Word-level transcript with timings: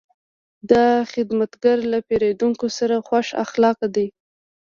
دا 0.71 0.87
خدمتګر 1.13 1.77
له 1.91 1.97
پیرودونکو 2.07 2.67
سره 2.77 2.95
خوش 3.07 3.27
اخلاقه 3.43 3.87
دی. 3.95 4.07